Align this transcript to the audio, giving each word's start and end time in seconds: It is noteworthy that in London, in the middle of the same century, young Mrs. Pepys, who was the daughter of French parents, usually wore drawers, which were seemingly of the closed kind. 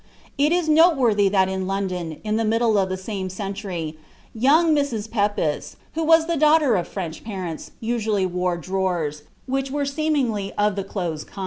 It 0.35 0.51
is 0.51 0.67
noteworthy 0.67 1.29
that 1.29 1.47
in 1.47 1.67
London, 1.67 2.19
in 2.23 2.35
the 2.37 2.43
middle 2.43 2.75
of 2.75 2.89
the 2.89 2.97
same 2.97 3.29
century, 3.29 3.99
young 4.33 4.75
Mrs. 4.75 5.07
Pepys, 5.11 5.75
who 5.93 6.03
was 6.03 6.25
the 6.25 6.37
daughter 6.37 6.75
of 6.75 6.87
French 6.87 7.23
parents, 7.23 7.69
usually 7.79 8.25
wore 8.25 8.57
drawers, 8.57 9.21
which 9.45 9.69
were 9.69 9.85
seemingly 9.85 10.53
of 10.53 10.75
the 10.75 10.83
closed 10.83 11.27
kind. 11.27 11.39